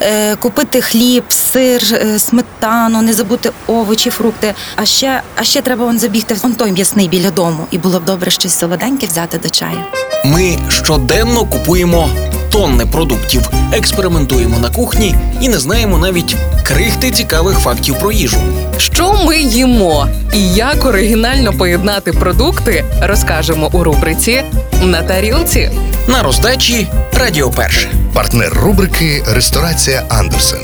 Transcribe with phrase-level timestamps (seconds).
[0.00, 4.54] е, купити хліб, сир, е, сметану, не забути овочі, фрукти.
[4.76, 7.66] А ще, а ще треба он забігти в той м'ясний біля дому.
[7.70, 9.78] І було б добре щось солоденьке взяти до чаю.
[10.24, 12.08] Ми щоденно купуємо
[12.50, 18.40] тонни продуктів, експериментуємо на кухні і не знаємо навіть крихти цікавих фактів про їжу.
[18.78, 24.42] Що ми їмо і як оригінально поєднати продукти, розкажемо у рубриці
[24.82, 25.70] на тарілці.
[26.08, 27.88] На роздачі Радіо Перше.
[28.14, 30.60] Партнер рубрики Ресторація Андерсен.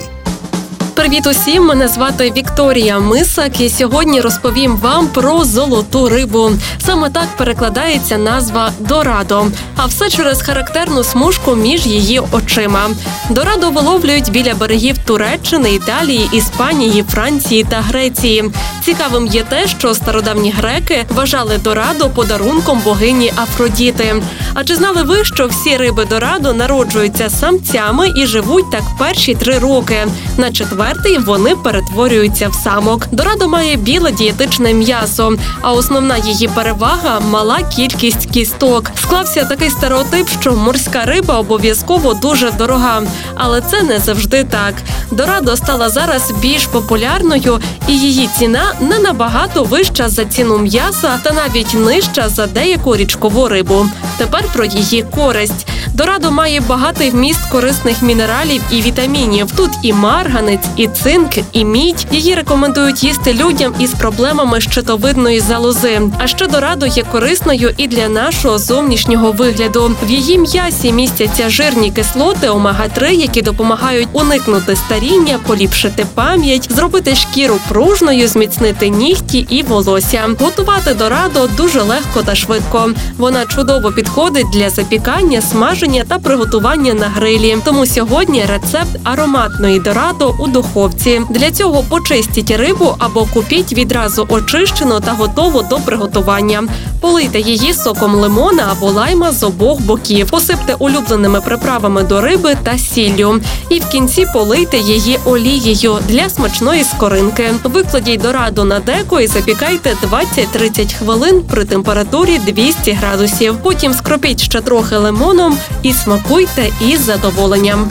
[0.95, 1.67] Привіт усім!
[1.67, 6.51] Мене звати Вікторія Мисак, і сьогодні розповім вам про золоту рибу.
[6.87, 12.91] Саме так перекладається назва Дорадо, а все через характерну смужку між її очима.
[13.31, 18.45] Дорадо виловлюють біля берегів Туреччини, Італії, Іспанії, Франції та Греції.
[18.85, 24.23] Цікавим є те, що стародавні греки вважали Дорадо подарунком богині Афродіти.
[24.55, 29.59] А чи знали ви, що всі риби Дорадо народжуються самцями і живуть так перші три
[29.59, 30.07] роки?
[30.37, 33.07] На четвертий вони перетворюються в самок.
[33.13, 38.91] Дорадо має біле дієтичне м'ясо, а основна її перевага мала кількість кісток.
[39.03, 43.03] Склався такий стереотип, що морська риба обов'язково дуже дорога,
[43.35, 44.75] але це не завжди так.
[45.11, 51.33] Дорадо стала зараз більш популярною, і її ціна не набагато вища за ціну м'яса та
[51.33, 53.87] навіть нижча за деяку річкову рибу.
[54.23, 55.67] Тепер про її користь.
[55.95, 59.51] Дорадо має багатий вміст корисних мінералів і вітамінів.
[59.57, 62.07] Тут і марганець, і цинк, і мідь.
[62.11, 66.01] Її рекомендують їсти людям із проблемами щитовидної залози.
[66.19, 69.97] А ще дорадо є корисною і для нашого зовнішнього вигляду.
[70.03, 77.59] В її м'ясі містяться жирні кислоти омега-3, які допомагають уникнути старіння, поліпшити пам'ять, зробити шкіру
[77.69, 80.23] пружною, зміцнити нігті і волосся.
[80.41, 82.91] Готувати дорадо дуже легко та швидко.
[83.19, 84.12] Вона чудово підходить
[84.53, 87.57] для запікання, смаження та приготування на грилі.
[87.65, 91.21] Тому сьогодні рецепт ароматної дорадо у духовці.
[91.31, 96.63] Для цього почистіть рибу або купіть відразу очищену та готову до приготування.
[97.03, 100.31] Полийте її соком лимона або лайма з обох боків.
[100.31, 103.41] Посипте улюбленими приправами до риби та сіллю.
[103.69, 107.51] І в кінці полийте її олією для смачної скоринки.
[107.65, 113.57] Викладіть дорадо на деко і запікайте 20-30 хвилин при температурі 200 градусів.
[113.63, 117.91] Потім скропіть ще трохи лимоном і смакуйте із задоволенням.